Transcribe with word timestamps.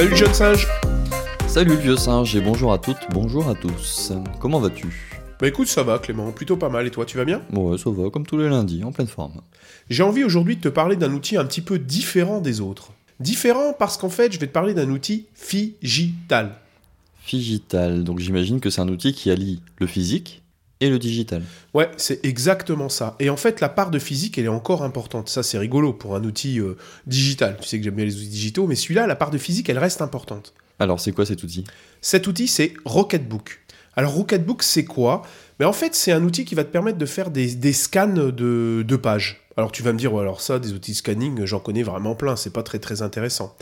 Salut 0.00 0.16
jeune 0.16 0.32
singe 0.32 0.66
Salut 1.46 1.70
le 1.72 1.76
vieux 1.76 1.96
singe 1.98 2.34
et 2.34 2.40
bonjour 2.40 2.72
à 2.72 2.78
toutes, 2.78 2.96
bonjour 3.12 3.46
à 3.50 3.54
tous. 3.54 4.14
Comment 4.38 4.58
vas-tu? 4.58 4.86
Bah 5.38 5.46
écoute, 5.46 5.68
ça 5.68 5.82
va 5.82 5.98
Clément, 5.98 6.32
plutôt 6.32 6.56
pas 6.56 6.70
mal, 6.70 6.86
et 6.86 6.90
toi, 6.90 7.04
tu 7.04 7.18
vas 7.18 7.26
bien? 7.26 7.42
Ouais, 7.52 7.76
ça 7.76 7.90
va, 7.90 8.08
comme 8.08 8.24
tous 8.24 8.38
les 8.38 8.48
lundis, 8.48 8.82
en 8.82 8.92
pleine 8.92 9.08
forme. 9.08 9.42
J'ai 9.90 10.02
envie 10.02 10.24
aujourd'hui 10.24 10.56
de 10.56 10.62
te 10.62 10.70
parler 10.70 10.96
d'un 10.96 11.12
outil 11.12 11.36
un 11.36 11.44
petit 11.44 11.60
peu 11.60 11.78
différent 11.78 12.40
des 12.40 12.62
autres. 12.62 12.92
Différent 13.20 13.74
parce 13.78 13.98
qu'en 13.98 14.08
fait, 14.08 14.32
je 14.32 14.40
vais 14.40 14.46
te 14.46 14.52
parler 14.52 14.72
d'un 14.72 14.88
outil 14.88 15.26
figital. 15.34 16.54
Figital, 17.20 18.02
donc 18.02 18.20
j'imagine 18.20 18.58
que 18.58 18.70
c'est 18.70 18.80
un 18.80 18.88
outil 18.88 19.12
qui 19.12 19.30
allie 19.30 19.60
le 19.80 19.86
physique 19.86 20.40
et 20.80 20.88
le 20.90 20.98
digital. 20.98 21.42
Ouais, 21.74 21.90
c'est 21.96 22.24
exactement 22.24 22.88
ça. 22.88 23.16
Et 23.20 23.30
en 23.30 23.36
fait, 23.36 23.60
la 23.60 23.68
part 23.68 23.90
de 23.90 23.98
physique, 23.98 24.38
elle 24.38 24.46
est 24.46 24.48
encore 24.48 24.82
importante. 24.82 25.28
Ça, 25.28 25.42
c'est 25.42 25.58
rigolo 25.58 25.92
pour 25.92 26.16
un 26.16 26.24
outil 26.24 26.58
euh, 26.58 26.76
digital. 27.06 27.58
Tu 27.60 27.68
sais 27.68 27.78
que 27.78 27.84
j'aime 27.84 27.94
bien 27.94 28.04
les 28.04 28.16
outils 28.16 28.28
digitaux, 28.28 28.66
mais 28.66 28.74
celui-là, 28.74 29.06
la 29.06 29.16
part 29.16 29.30
de 29.30 29.38
physique, 29.38 29.68
elle 29.68 29.78
reste 29.78 30.02
importante. 30.02 30.54
Alors 30.78 30.98
c'est 30.98 31.12
quoi 31.12 31.26
cet 31.26 31.42
outil? 31.42 31.64
Cet 32.00 32.26
outil, 32.26 32.48
c'est 32.48 32.72
Rocketbook. 32.84 33.60
Alors 33.96 34.14
Rocketbook, 34.14 34.62
c'est 34.62 34.84
quoi? 34.84 35.22
Mais 35.58 35.66
en 35.66 35.74
fait, 35.74 35.94
c'est 35.94 36.12
un 36.12 36.24
outil 36.24 36.46
qui 36.46 36.54
va 36.54 36.64
te 36.64 36.70
permettre 36.70 36.96
de 36.96 37.06
faire 37.06 37.30
des, 37.30 37.54
des 37.54 37.74
scans 37.74 38.06
de, 38.06 38.82
de 38.86 38.96
pages. 38.96 39.42
Alors 39.58 39.72
tu 39.72 39.82
vas 39.82 39.92
me 39.92 39.98
dire, 39.98 40.14
ouais, 40.14 40.22
alors 40.22 40.40
ça, 40.40 40.58
des 40.58 40.72
outils 40.72 40.92
de 40.92 40.96
scanning, 40.96 41.44
j'en 41.44 41.60
connais 41.60 41.82
vraiment 41.82 42.14
plein, 42.14 42.34
c'est 42.36 42.52
pas 42.52 42.62
très 42.62 42.78
très 42.78 43.02
intéressant. 43.02 43.54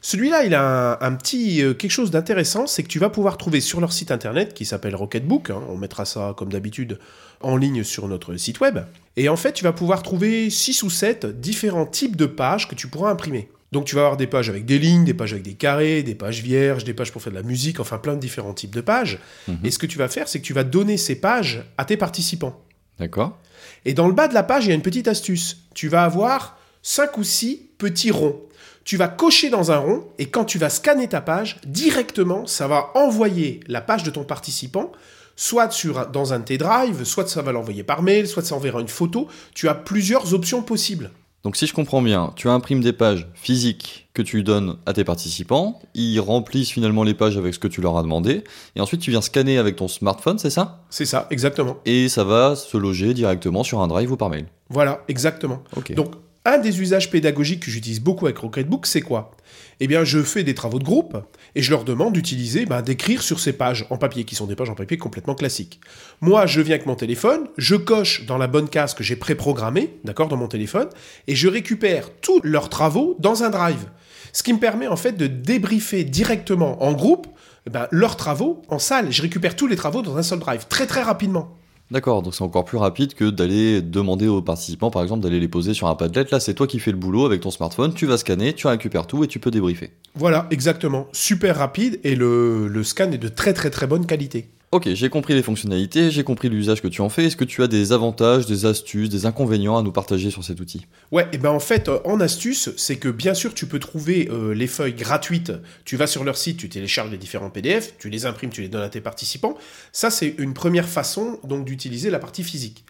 Celui-là, 0.00 0.44
il 0.44 0.54
a 0.54 0.62
un, 0.92 1.00
un 1.00 1.14
petit 1.14 1.62
euh, 1.62 1.74
quelque 1.74 1.90
chose 1.90 2.10
d'intéressant, 2.10 2.66
c'est 2.66 2.82
que 2.82 2.88
tu 2.88 2.98
vas 2.98 3.10
pouvoir 3.10 3.36
trouver 3.36 3.60
sur 3.60 3.80
leur 3.80 3.92
site 3.92 4.10
internet 4.10 4.54
qui 4.54 4.64
s'appelle 4.64 4.94
Rocketbook, 4.94 5.50
hein, 5.50 5.60
on 5.68 5.76
mettra 5.76 6.04
ça 6.04 6.34
comme 6.36 6.52
d'habitude 6.52 6.98
en 7.40 7.56
ligne 7.56 7.84
sur 7.84 8.08
notre 8.08 8.36
site 8.36 8.60
web, 8.60 8.80
et 9.16 9.28
en 9.28 9.36
fait, 9.36 9.52
tu 9.52 9.64
vas 9.64 9.72
pouvoir 9.72 10.02
trouver 10.02 10.50
6 10.50 10.82
ou 10.84 10.90
7 10.90 11.40
différents 11.40 11.86
types 11.86 12.16
de 12.16 12.26
pages 12.26 12.68
que 12.68 12.74
tu 12.74 12.88
pourras 12.88 13.10
imprimer. 13.10 13.48
Donc 13.72 13.84
tu 13.84 13.94
vas 13.94 14.02
avoir 14.02 14.16
des 14.16 14.26
pages 14.26 14.48
avec 14.48 14.64
des 14.64 14.78
lignes, 14.78 15.04
des 15.04 15.12
pages 15.12 15.32
avec 15.32 15.44
des 15.44 15.54
carrés, 15.54 16.02
des 16.02 16.14
pages 16.14 16.42
vierges, 16.42 16.84
des 16.84 16.94
pages 16.94 17.12
pour 17.12 17.20
faire 17.20 17.32
de 17.32 17.36
la 17.36 17.42
musique, 17.42 17.80
enfin 17.80 17.98
plein 17.98 18.14
de 18.14 18.20
différents 18.20 18.54
types 18.54 18.74
de 18.74 18.80
pages. 18.80 19.18
Mhm. 19.46 19.58
Et 19.64 19.70
ce 19.70 19.78
que 19.78 19.86
tu 19.86 19.98
vas 19.98 20.08
faire, 20.08 20.28
c'est 20.28 20.40
que 20.40 20.44
tu 20.44 20.54
vas 20.54 20.64
donner 20.64 20.96
ces 20.96 21.16
pages 21.16 21.64
à 21.76 21.84
tes 21.84 21.96
participants. 21.96 22.62
D'accord 22.98 23.38
Et 23.84 23.92
dans 23.92 24.06
le 24.06 24.14
bas 24.14 24.28
de 24.28 24.34
la 24.34 24.42
page, 24.42 24.66
il 24.66 24.68
y 24.68 24.72
a 24.72 24.74
une 24.74 24.82
petite 24.82 25.08
astuce. 25.08 25.64
Tu 25.74 25.88
vas 25.88 26.04
avoir 26.04 26.57
5 26.82 27.18
ou 27.18 27.24
6 27.24 27.56
petits 27.78 28.10
ronds. 28.10 28.40
Tu 28.84 28.96
vas 28.96 29.08
cocher 29.08 29.50
dans 29.50 29.70
un 29.70 29.78
rond 29.78 30.04
et 30.18 30.26
quand 30.26 30.44
tu 30.44 30.58
vas 30.58 30.70
scanner 30.70 31.08
ta 31.08 31.20
page, 31.20 31.58
directement, 31.66 32.46
ça 32.46 32.66
va 32.68 32.90
envoyer 32.94 33.60
la 33.66 33.80
page 33.80 34.02
de 34.02 34.10
ton 34.10 34.24
participant, 34.24 34.92
soit 35.36 35.70
sur 35.70 35.98
un- 35.98 36.06
dans 36.06 36.32
un 36.32 36.38
de 36.40 36.44
tes 36.44 36.58
drives, 36.58 37.04
soit 37.04 37.28
ça 37.28 37.42
va 37.42 37.52
l'envoyer 37.52 37.82
par 37.84 38.02
mail, 38.02 38.26
soit 38.26 38.42
ça 38.42 38.54
enverra 38.54 38.80
une 38.80 38.88
photo. 38.88 39.28
Tu 39.54 39.68
as 39.68 39.74
plusieurs 39.74 40.32
options 40.34 40.62
possibles. 40.62 41.10
Donc 41.44 41.56
si 41.56 41.66
je 41.68 41.72
comprends 41.74 42.02
bien, 42.02 42.32
tu 42.34 42.48
imprimes 42.48 42.80
des 42.80 42.92
pages 42.92 43.28
physiques 43.34 44.08
que 44.12 44.22
tu 44.22 44.42
donnes 44.42 44.76
à 44.86 44.92
tes 44.92 45.04
participants, 45.04 45.80
ils 45.94 46.18
remplissent 46.18 46.70
finalement 46.70 47.04
les 47.04 47.14
pages 47.14 47.36
avec 47.36 47.54
ce 47.54 47.60
que 47.60 47.68
tu 47.68 47.80
leur 47.80 47.96
as 47.96 48.02
demandé, 48.02 48.42
et 48.74 48.80
ensuite 48.80 49.00
tu 49.00 49.10
viens 49.12 49.20
scanner 49.20 49.56
avec 49.58 49.76
ton 49.76 49.86
smartphone, 49.86 50.38
c'est 50.40 50.50
ça? 50.50 50.82
C'est 50.90 51.04
ça, 51.06 51.28
exactement. 51.30 51.76
Et 51.84 52.08
ça 52.08 52.24
va 52.24 52.56
se 52.56 52.76
loger 52.76 53.14
directement 53.14 53.62
sur 53.62 53.80
un 53.80 53.86
drive 53.86 54.10
ou 54.10 54.16
par 54.16 54.30
mail. 54.30 54.46
Voilà, 54.68 55.04
exactement. 55.06 55.62
Donc, 55.94 56.10
un 56.48 56.58
des 56.58 56.80
usages 56.80 57.10
pédagogiques 57.10 57.64
que 57.64 57.70
j'utilise 57.70 58.00
beaucoup 58.00 58.26
avec 58.26 58.38
Rocketbook, 58.38 58.86
c'est 58.86 59.00
quoi? 59.00 59.32
Eh 59.80 59.86
bien, 59.86 60.04
je 60.04 60.22
fais 60.22 60.42
des 60.42 60.54
travaux 60.54 60.78
de 60.78 60.84
groupe 60.84 61.16
et 61.54 61.62
je 61.62 61.70
leur 61.70 61.84
demande 61.84 62.12
d'utiliser, 62.12 62.66
ben, 62.66 62.82
d'écrire 62.82 63.22
sur 63.22 63.38
ces 63.38 63.52
pages 63.52 63.86
en 63.90 63.96
papier, 63.96 64.24
qui 64.24 64.34
sont 64.34 64.46
des 64.46 64.56
pages 64.56 64.70
en 64.70 64.74
papier 64.74 64.98
complètement 64.98 65.34
classiques. 65.34 65.80
Moi, 66.20 66.46
je 66.46 66.60
viens 66.60 66.74
avec 66.76 66.86
mon 66.86 66.96
téléphone, 66.96 67.48
je 67.56 67.76
coche 67.76 68.26
dans 68.26 68.38
la 68.38 68.46
bonne 68.46 68.68
case 68.68 68.94
que 68.94 69.04
j'ai 69.04 69.16
préprogrammée, 69.16 69.98
d'accord, 70.04 70.28
dans 70.28 70.36
mon 70.36 70.48
téléphone, 70.48 70.88
et 71.26 71.36
je 71.36 71.48
récupère 71.48 72.10
tous 72.20 72.40
leurs 72.42 72.68
travaux 72.68 73.16
dans 73.18 73.44
un 73.44 73.50
drive. 73.50 73.90
Ce 74.32 74.42
qui 74.42 74.52
me 74.52 74.58
permet 74.58 74.88
en 74.88 74.96
fait 74.96 75.12
de 75.12 75.26
débriefer 75.26 76.04
directement 76.04 76.82
en 76.82 76.92
groupe 76.92 77.26
ben, 77.70 77.86
leurs 77.90 78.16
travaux 78.16 78.62
en 78.68 78.78
salle. 78.78 79.12
Je 79.12 79.22
récupère 79.22 79.56
tous 79.56 79.66
les 79.66 79.76
travaux 79.76 80.02
dans 80.02 80.16
un 80.16 80.22
seul 80.22 80.38
drive, 80.38 80.66
très 80.68 80.86
très 80.86 81.02
rapidement. 81.02 81.56
D'accord, 81.90 82.22
donc 82.22 82.34
c'est 82.34 82.44
encore 82.44 82.66
plus 82.66 82.76
rapide 82.76 83.14
que 83.14 83.30
d'aller 83.30 83.80
demander 83.80 84.28
aux 84.28 84.42
participants, 84.42 84.90
par 84.90 85.02
exemple, 85.02 85.22
d'aller 85.22 85.40
les 85.40 85.48
poser 85.48 85.72
sur 85.72 85.86
un 85.86 85.94
Padlet. 85.94 86.26
Là, 86.30 86.38
c'est 86.38 86.52
toi 86.52 86.66
qui 86.66 86.80
fais 86.80 86.90
le 86.90 86.98
boulot 86.98 87.24
avec 87.24 87.40
ton 87.40 87.50
smartphone, 87.50 87.94
tu 87.94 88.04
vas 88.04 88.18
scanner, 88.18 88.52
tu 88.52 88.66
récupères 88.66 89.06
tout 89.06 89.24
et 89.24 89.26
tu 89.26 89.38
peux 89.38 89.50
débriefer. 89.50 89.92
Voilà, 90.14 90.46
exactement. 90.50 91.06
Super 91.12 91.56
rapide 91.56 91.98
et 92.04 92.14
le, 92.14 92.68
le 92.68 92.84
scan 92.84 93.10
est 93.12 93.18
de 93.18 93.28
très 93.28 93.54
très 93.54 93.70
très 93.70 93.86
bonne 93.86 94.04
qualité. 94.04 94.50
Ok, 94.70 94.86
j'ai 94.92 95.08
compris 95.08 95.32
les 95.32 95.42
fonctionnalités, 95.42 96.10
j'ai 96.10 96.24
compris 96.24 96.50
l'usage 96.50 96.82
que 96.82 96.88
tu 96.88 97.00
en 97.00 97.08
fais. 97.08 97.24
Est-ce 97.24 97.36
que 97.36 97.44
tu 97.44 97.62
as 97.62 97.68
des 97.68 97.92
avantages, 97.92 98.44
des 98.44 98.66
astuces, 98.66 99.08
des 99.08 99.24
inconvénients 99.24 99.78
à 99.78 99.82
nous 99.82 99.92
partager 99.92 100.30
sur 100.30 100.44
cet 100.44 100.60
outil? 100.60 100.84
Ouais, 101.10 101.26
et 101.32 101.38
ben 101.38 101.48
en 101.48 101.58
fait, 101.58 101.88
euh, 101.88 102.00
en 102.04 102.20
astuce, 102.20 102.68
c'est 102.76 102.96
que 102.96 103.08
bien 103.08 103.32
sûr, 103.32 103.54
tu 103.54 103.64
peux 103.64 103.78
trouver 103.78 104.28
euh, 104.30 104.52
les 104.52 104.66
feuilles 104.66 104.92
gratuites. 104.92 105.52
Tu 105.86 105.96
vas 105.96 106.06
sur 106.06 106.22
leur 106.22 106.36
site, 106.36 106.58
tu 106.58 106.68
télécharges 106.68 107.10
les 107.10 107.16
différents 107.16 107.48
PDF, 107.48 107.94
tu 107.98 108.10
les 108.10 108.26
imprimes, 108.26 108.50
tu 108.50 108.60
les 108.60 108.68
donnes 108.68 108.82
à 108.82 108.90
tes 108.90 109.00
participants. 109.00 109.56
Ça, 109.92 110.10
c'est 110.10 110.34
une 110.36 110.52
première 110.52 110.86
façon 110.86 111.40
donc 111.44 111.64
d'utiliser 111.64 112.10
la 112.10 112.18
partie 112.18 112.44
physique. 112.44 112.84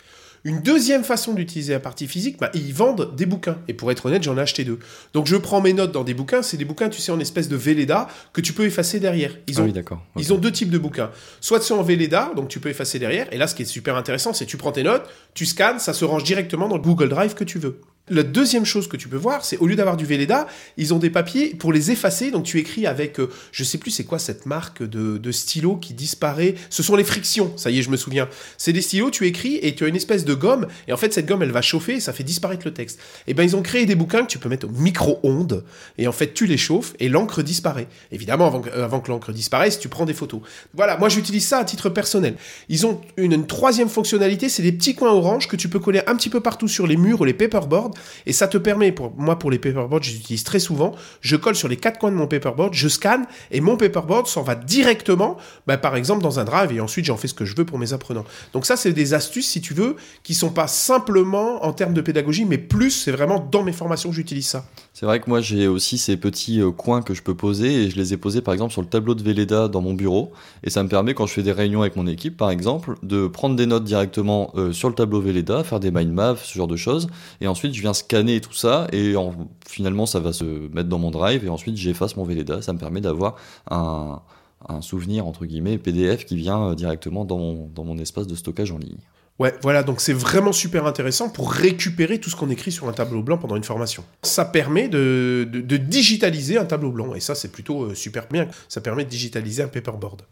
Une 0.45 0.61
deuxième 0.61 1.05
façon 1.05 1.35
d'utiliser 1.35 1.73
la 1.73 1.81
partie 1.81 2.07
physique, 2.07 2.39
bah, 2.39 2.51
ils 2.55 2.73
vendent 2.73 3.15
des 3.17 3.27
bouquins. 3.27 3.59
Et 3.69 3.75
pour 3.75 3.91
être 3.91 4.07
honnête, 4.07 4.23
j'en 4.23 4.37
ai 4.37 4.41
acheté 4.41 4.65
deux. 4.65 4.79
Donc 5.13 5.27
je 5.27 5.37
prends 5.37 5.61
mes 5.61 5.73
notes 5.73 5.93
dans 5.93 6.05
des 6.05 6.15
bouquins. 6.15 6.43
C'est 6.43 6.57
des 6.57 6.65
bouquins, 6.65 6.89
tu 6.89 7.01
sais, 7.01 7.13
en 7.13 7.21
espèce 7.21 7.49
de 7.49 7.57
Velleda 7.57 8.09
que 8.33 8.41
tu 8.41 8.53
peux 8.53 8.65
effacer 8.65 9.01
derrière. 9.01 9.33
Ils 9.47 9.59
Ah 9.59 9.65
oui, 9.65 9.73
d'accord. 9.73 10.03
Ils 10.17 10.33
ont 10.33 10.39
deux 10.39 10.53
types 10.53 10.71
de 10.71 10.79
bouquins. 10.79 11.11
Soit 11.41 11.61
c'est 11.63 11.75
en 11.75 11.83
Velleda, 11.83 12.33
donc 12.37 12.49
tu 12.49 12.61
peux 12.61 12.69
effacer 12.69 12.99
derrière. 12.99 13.33
Et 13.33 13.39
là, 13.39 13.47
ce 13.47 13.55
qui 13.55 13.63
est 13.63 13.67
super 13.67 13.97
intéressant, 13.97 14.33
c'est 14.33 14.45
que 14.45 14.51
tu 14.51 14.57
prends 14.57 14.73
tes 14.73 14.83
notes, 14.83 15.09
tu 15.35 15.47
scannes, 15.47 15.79
ça 15.79 15.93
se 15.93 16.05
range 16.05 16.25
directement 16.25 16.69
dans 16.69 16.77
le 16.77 16.83
Google 16.83 17.09
Drive 17.09 17.35
que 17.35 17.45
tu 17.45 17.59
veux. 17.59 17.81
La 18.11 18.23
deuxième 18.23 18.65
chose 18.65 18.89
que 18.89 18.97
tu 18.97 19.09
peux 19.09 19.17
voir, 19.17 19.45
c'est 19.45 19.59
au 19.59 19.67
lieu 19.67 19.77
d'avoir 19.77 19.97
du 19.97 20.05
Velleda, 20.05 20.47
ils 20.77 20.95
ont 20.95 20.99
des 20.99 21.11
papiers 21.11 21.55
pour 21.55 21.73
les 21.73 21.91
effacer. 21.91 22.31
Donc 22.31 22.45
tu 22.45 22.59
écris 22.59 22.87
avec, 22.87 23.21
euh, 23.21 23.31
je 23.53 23.65
sais 23.65 23.79
plus 23.79 23.91
c'est 23.91 24.05
quoi 24.05 24.19
cette 24.19 24.47
marque 24.47 24.83
de, 24.83 25.31
stylo 25.31 25.77
qui 25.77 25.95
disparaît. 25.95 26.55
Ce 26.71 26.83
sont 26.83 26.97
les 26.97 27.05
frictions. 27.05 27.53
Ça 27.57 27.71
y 27.71 27.79
est, 27.79 27.83
je 27.83 27.91
me 27.91 27.97
souviens. 27.97 28.29
C'est 28.57 28.73
des 28.73 28.81
stylos, 28.81 29.11
tu 29.11 29.27
écris 29.27 29.59
et 29.63 29.75
tu 29.75 29.85
as 29.85 29.89
une 29.89 29.97
espèce 29.97 30.25
de 30.25 30.35
gomme. 30.35 30.67
Et 30.87 30.93
en 30.93 30.97
fait, 30.97 31.13
cette 31.13 31.27
gomme, 31.27 31.43
elle 31.43 31.53
va 31.53 31.63
chauffer 31.63 31.95
et 31.95 32.01
ça 32.01 32.13
fait 32.13 32.25
disparaître 32.25 32.63
le 32.65 32.73
texte. 32.73 32.99
Et 33.27 33.35
ben, 33.35 33.43
ils 33.43 33.57
ont 33.57 33.63
créé 33.63 33.85
des 33.87 33.95
bouquins 33.95 34.23
que 34.23 34.31
tu 34.31 34.39
peux 34.39 34.49
mettre 34.49 34.67
au 34.67 34.71
micro-ondes. 34.71 35.65
Et 35.99 36.09
en 36.09 36.13
fait, 36.13 36.33
tu 36.33 36.47
les 36.47 36.57
chauffes 36.57 36.95
et 36.99 37.09
l'encre 37.09 37.43
disparaît. 37.43 37.89
Évidemment, 38.11 38.47
avant 38.47 38.61
que, 38.61 38.71
euh, 38.71 38.85
avant 38.85 39.01
que 39.01 39.11
l'encre 39.11 39.33
disparaisse, 39.33 39.79
tu 39.79 39.89
prends 39.89 40.07
des 40.07 40.15
photos. 40.15 40.41
Voilà, 40.75 40.97
moi 40.97 41.09
j'utilise 41.09 41.47
ça 41.47 41.59
à 41.59 41.65
titre 41.65 41.91
personnel. 41.91 42.37
Ils 42.69 42.87
ont 42.87 43.01
une, 43.17 43.33
une 43.33 43.47
troisième 43.47 43.89
fonctionnalité, 43.89 44.49
c'est 44.49 44.63
des 44.63 44.73
petits 44.73 44.95
coins 44.95 45.13
orange 45.13 45.49
que 45.49 45.57
tu 45.57 45.69
peux 45.69 45.79
coller 45.79 46.01
un 46.07 46.17
petit 46.17 46.31
peu 46.31 46.41
partout 46.41 46.69
sur 46.69 46.87
les 46.87 46.97
murs 46.97 47.21
ou 47.21 47.25
les 47.25 47.35
paperboards. 47.35 47.93
Et 48.27 48.33
ça 48.33 48.49
te 48.49 48.59
permet, 48.59 48.93
pour 48.93 49.13
moi 49.17 49.39
pour 49.39 49.51
les 49.51 49.59
paperboards, 49.59 50.03
j'utilise 50.03 50.45
très 50.45 50.59
souvent, 50.59 50.93
je 51.21 51.37
colle 51.37 51.55
sur 51.55 51.69
les 51.69 51.77
quatre 51.77 51.99
coins 51.99 52.11
de 52.11 52.17
mon 52.17 52.27
paperboard, 52.27 52.75
je 52.75 52.89
scanne 52.89 53.27
et 53.51 53.61
mon 53.61 53.77
paperboard 53.77 54.27
s'en 54.27 54.43
va 54.43 54.55
directement, 54.55 55.37
bah, 55.67 55.79
par 55.79 55.97
exemple, 55.97 56.23
dans 56.23 56.41
un 56.41 56.45
drive 56.45 56.73
et 56.73 56.81
ensuite 56.81 57.05
j'en 57.05 57.17
fais 57.17 57.29
ce 57.29 57.35
que 57.35 57.45
je 57.45 57.55
veux 57.57 57.65
pour 57.65 57.79
mes 57.79 57.93
apprenants. 57.93 58.25
Donc 58.53 58.67
ça, 58.67 58.77
c'est 58.77 58.93
des 58.93 59.15
astuces, 59.15 59.49
si 59.49 59.61
tu 59.61 59.75
veux, 59.75 59.97
qui 60.23 60.35
sont 60.35 60.51
pas 60.51 60.67
simplement 60.67 61.65
en 61.65 61.73
termes 61.73 61.95
de 61.95 62.01
pédagogie, 62.01 62.45
mais 62.45 62.59
plus, 62.59 62.91
c'est 62.91 63.13
vraiment 63.13 63.39
dans 63.51 63.63
mes 63.63 63.73
formations 63.73 64.11
que 64.11 64.17
j'utilise 64.17 64.47
ça. 64.47 64.65
C'est 64.99 65.07
vrai 65.07 65.21
que 65.21 65.31
moi 65.31 65.41
j'ai 65.41 65.69
aussi 65.69 65.97
ces 65.97 66.17
petits 66.17 66.61
euh, 66.61 66.73
coins 66.73 67.03
que 67.03 67.15
je 67.15 67.23
peux 67.23 67.37
poser 67.37 67.85
et 67.85 67.91
je 67.91 67.95
les 67.95 68.15
ai 68.15 68.17
posés 68.17 68.41
par 68.41 68.53
exemple 68.53 68.73
sur 68.73 68.83
le 68.83 68.89
tableau 68.89 69.15
de 69.15 69.23
Velleda 69.23 69.69
dans 69.69 69.81
mon 69.81 69.95
bureau 69.95 70.33
et 70.65 70.71
ça 70.71 70.83
me 70.83 70.89
permet 70.89 71.15
quand 71.15 71.25
je 71.25 71.35
fais 71.35 71.45
des 71.45 71.53
réunions 71.53 71.83
avec 71.83 71.95
mon 71.95 72.09
équipe 72.09 72.37
par 72.37 72.51
exemple 72.51 72.97
de 73.05 73.29
prendre 73.29 73.55
des 73.55 73.67
notes 73.67 73.85
directement 73.85 74.51
euh, 74.57 74.73
sur 74.73 74.89
le 74.89 74.97
tableau 74.97 75.21
Velleda, 75.21 75.63
faire 75.63 75.79
des 75.79 75.93
mind 75.93 76.13
maps, 76.13 76.35
ce 76.43 76.59
genre 76.59 76.67
de 76.67 76.75
choses 76.75 77.07
et 77.41 77.47
ensuite 77.47 77.75
je 77.75 77.81
viens 77.81 77.88
scanner 77.95 78.41
tout 78.41 78.53
ça 78.53 78.87
et 78.93 79.17
en- 79.17 79.35
finalement 79.67 80.07
ça 80.07 80.21
va 80.21 80.33
se 80.33 80.45
mettre 80.45 80.89
dans 80.89 80.99
mon 80.99 81.11
drive 81.11 81.45
et 81.45 81.49
ensuite 81.49 81.77
j'efface 81.77 82.17
mon 82.17 82.25
Velleda, 82.25 82.63
ça 82.63 82.73
me 82.73 82.79
permet 82.79 83.01
d'avoir 83.01 83.37
un, 83.71 84.21
un 84.69 84.81
souvenir 84.83 85.27
entre 85.27 85.47
guillemets 85.47 85.79
PDF 85.79 86.25
qui 86.27 86.37
vient 86.37 86.71
euh, 86.71 86.75
directement 86.75 87.25
dans 87.25 87.39
mon, 87.39 87.69
dans 87.75 87.85
mon 87.85 87.99
espace 87.99 88.27
de 88.27 88.35
stockage 88.35 88.73
en 88.73 88.79
ligne. 88.79 88.99
Ouais, 89.39 89.55
voilà, 89.63 89.85
donc 89.85 90.01
c'est 90.01 90.13
vraiment 90.13 90.53
super 90.53 90.85
intéressant 90.85 91.29
pour 91.31 91.53
récupérer 91.53 92.19
tout 92.19 92.29
ce 92.29 92.35
qu'on 92.35 92.51
écrit 92.51 92.73
sur 92.73 92.89
un 92.89 92.93
tableau 92.93 93.23
blanc 93.23 93.39
pendant 93.39 93.55
une 93.55 93.63
formation. 93.63 94.03
Ça 94.25 94.45
permet 94.45 94.89
de, 94.89 95.49
de- 95.49 95.61
de 95.61 95.77
digitaliser 95.77 96.59
un 96.59 96.65
tableau 96.65 96.91
blanc, 96.91 97.15
et 97.15 97.21
ça 97.21 97.37
c'est 97.37 97.53
plutôt 97.53 97.85
euh, 97.85 97.95
super 97.95 98.27
bien. 98.29 98.49
Ça 98.69 98.81
permet 98.81 99.05
de 99.05 99.11
digitaliser 99.11 99.63
un 99.63 99.69
paperboard. 99.69 100.23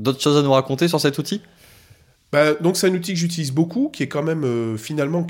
D'autres 0.00 0.20
choses 0.20 0.36
à 0.36 0.42
nous 0.42 0.50
raconter 0.50 0.88
sur 0.88 1.00
cet 1.00 1.18
outil? 1.18 1.40
Bah, 2.32 2.54
donc 2.54 2.76
c'est 2.76 2.88
un 2.88 2.94
outil 2.94 3.12
que 3.14 3.18
j'utilise 3.18 3.52
beaucoup, 3.52 3.90
qui 3.90 4.02
est 4.02 4.08
quand 4.08 4.24
même 4.24 4.44
euh, 4.44 4.76
finalement, 4.76 5.24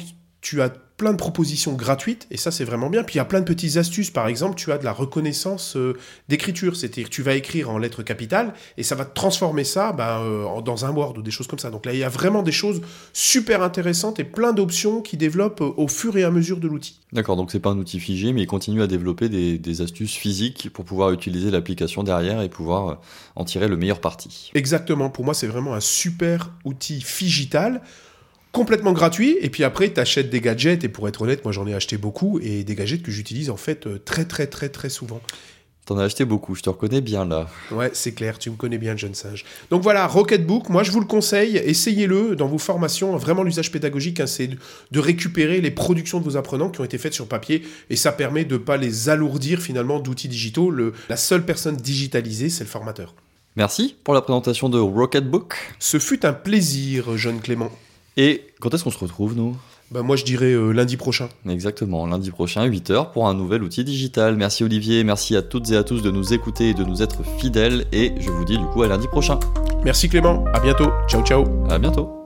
tu 0.46 0.62
as 0.62 0.68
plein 0.68 1.10
de 1.10 1.16
propositions 1.16 1.72
gratuites, 1.72 2.28
et 2.30 2.36
ça 2.36 2.52
c'est 2.52 2.62
vraiment 2.62 2.88
bien. 2.88 3.02
Puis 3.02 3.16
il 3.16 3.18
y 3.18 3.20
a 3.20 3.24
plein 3.24 3.40
de 3.40 3.44
petites 3.44 3.78
astuces, 3.78 4.12
par 4.12 4.28
exemple, 4.28 4.54
tu 4.54 4.70
as 4.70 4.78
de 4.78 4.84
la 4.84 4.92
reconnaissance 4.92 5.76
euh, 5.76 5.94
d'écriture, 6.28 6.76
c'est-à-dire 6.76 7.10
tu 7.10 7.20
vas 7.20 7.34
écrire 7.34 7.68
en 7.68 7.78
lettres 7.78 8.04
capitales, 8.04 8.54
et 8.78 8.84
ça 8.84 8.94
va 8.94 9.04
te 9.04 9.12
transformer 9.12 9.64
ça 9.64 9.90
bah, 9.90 10.20
euh, 10.20 10.60
dans 10.62 10.84
un 10.84 10.90
Word 10.92 11.18
ou 11.18 11.22
des 11.22 11.32
choses 11.32 11.48
comme 11.48 11.58
ça. 11.58 11.70
Donc 11.70 11.84
là 11.84 11.92
il 11.94 11.98
y 11.98 12.04
a 12.04 12.08
vraiment 12.08 12.44
des 12.44 12.52
choses 12.52 12.80
super 13.12 13.60
intéressantes 13.60 14.20
et 14.20 14.24
plein 14.24 14.52
d'options 14.52 15.02
qui 15.02 15.16
développent 15.16 15.62
euh, 15.62 15.74
au 15.76 15.88
fur 15.88 16.16
et 16.16 16.22
à 16.22 16.30
mesure 16.30 16.58
de 16.60 16.68
l'outil. 16.68 17.00
D'accord, 17.12 17.34
donc 17.34 17.50
c'est 17.50 17.58
pas 17.58 17.70
un 17.70 17.78
outil 17.78 17.98
figé, 17.98 18.32
mais 18.32 18.42
il 18.42 18.46
continue 18.46 18.82
à 18.82 18.86
développer 18.86 19.28
des, 19.28 19.58
des 19.58 19.82
astuces 19.82 20.14
physiques 20.14 20.70
pour 20.72 20.84
pouvoir 20.84 21.10
utiliser 21.10 21.50
l'application 21.50 22.04
derrière 22.04 22.40
et 22.40 22.48
pouvoir 22.48 23.00
en 23.34 23.44
tirer 23.44 23.66
le 23.66 23.76
meilleur 23.76 24.00
parti. 24.00 24.52
Exactement, 24.54 25.10
pour 25.10 25.24
moi 25.24 25.34
c'est 25.34 25.48
vraiment 25.48 25.74
un 25.74 25.80
super 25.80 26.52
outil 26.64 27.00
figital 27.00 27.82
complètement 28.56 28.94
gratuit 28.94 29.36
et 29.42 29.50
puis 29.50 29.64
après 29.64 29.92
tu 29.92 30.00
achètes 30.00 30.30
des 30.30 30.40
gadgets 30.40 30.82
et 30.82 30.88
pour 30.88 31.06
être 31.08 31.20
honnête 31.20 31.44
moi 31.44 31.52
j'en 31.52 31.66
ai 31.66 31.74
acheté 31.74 31.98
beaucoup 31.98 32.40
et 32.40 32.64
des 32.64 32.74
gadgets 32.74 33.02
que 33.02 33.10
j'utilise 33.10 33.50
en 33.50 33.58
fait 33.58 33.86
euh, 33.86 33.98
très 34.02 34.24
très 34.24 34.46
très 34.46 34.70
très 34.70 34.88
souvent. 34.88 35.20
T'en 35.84 35.98
as 35.98 36.04
acheté 36.04 36.24
beaucoup, 36.24 36.54
je 36.54 36.62
te 36.62 36.70
reconnais 36.70 37.02
bien 37.02 37.26
là. 37.26 37.48
Ouais, 37.70 37.90
c'est 37.92 38.12
clair, 38.12 38.38
tu 38.38 38.50
me 38.50 38.56
connais 38.56 38.78
bien, 38.78 38.96
jeune 38.96 39.14
sage. 39.14 39.44
Donc 39.70 39.82
voilà, 39.82 40.06
Rocketbook, 40.06 40.70
moi 40.70 40.84
je 40.84 40.90
vous 40.90 41.00
le 41.00 41.06
conseille, 41.06 41.58
essayez-le 41.58 42.34
dans 42.34 42.46
vos 42.46 42.56
formations. 42.56 43.14
Vraiment, 43.18 43.42
l'usage 43.42 43.70
pédagogique, 43.70 44.20
hein, 44.20 44.26
c'est 44.26 44.48
de 44.48 45.00
récupérer 45.00 45.60
les 45.60 45.70
productions 45.70 46.18
de 46.18 46.24
vos 46.24 46.38
apprenants 46.38 46.70
qui 46.70 46.80
ont 46.80 46.84
été 46.84 46.96
faites 46.96 47.12
sur 47.12 47.28
papier 47.28 47.62
et 47.90 47.96
ça 47.96 48.10
permet 48.10 48.46
de 48.46 48.54
ne 48.54 48.58
pas 48.58 48.78
les 48.78 49.10
alourdir 49.10 49.60
finalement 49.60 50.00
d'outils 50.00 50.28
digitaux. 50.28 50.70
Le, 50.70 50.94
la 51.10 51.18
seule 51.18 51.44
personne 51.44 51.76
digitalisée, 51.76 52.48
c'est 52.48 52.64
le 52.64 52.70
formateur. 52.70 53.14
Merci 53.54 53.96
pour 54.02 54.14
la 54.14 54.22
présentation 54.22 54.70
de 54.70 54.78
Rocketbook. 54.78 55.54
Ce 55.78 55.98
fut 55.98 56.24
un 56.24 56.32
plaisir, 56.32 57.18
jeune 57.18 57.40
Clément. 57.40 57.70
Et 58.16 58.42
quand 58.60 58.72
est-ce 58.72 58.84
qu'on 58.84 58.90
se 58.90 58.98
retrouve, 58.98 59.36
nous? 59.36 59.56
Bah 59.92 60.02
moi 60.02 60.16
je 60.16 60.24
dirais 60.24 60.52
euh, 60.52 60.72
lundi 60.72 60.96
prochain. 60.96 61.28
Exactement, 61.48 62.06
lundi 62.06 62.32
prochain, 62.32 62.66
8h 62.66 63.12
pour 63.12 63.28
un 63.28 63.34
nouvel 63.34 63.62
outil 63.62 63.84
digital. 63.84 64.36
Merci 64.36 64.64
Olivier, 64.64 65.04
merci 65.04 65.36
à 65.36 65.42
toutes 65.42 65.70
et 65.70 65.76
à 65.76 65.84
tous 65.84 66.02
de 66.02 66.10
nous 66.10 66.32
écouter 66.32 66.70
et 66.70 66.74
de 66.74 66.82
nous 66.82 67.02
être 67.02 67.22
fidèles 67.38 67.86
et 67.92 68.12
je 68.18 68.30
vous 68.30 68.44
dis 68.44 68.58
du 68.58 68.64
coup 68.66 68.82
à 68.82 68.88
lundi 68.88 69.06
prochain. 69.06 69.38
Merci 69.84 70.08
Clément, 70.08 70.44
à 70.52 70.58
bientôt. 70.58 70.90
Ciao 71.08 71.24
ciao. 71.24 71.44
À 71.70 71.78
bientôt. 71.78 72.25